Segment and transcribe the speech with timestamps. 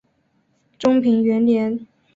[0.79, 1.85] 中平元年。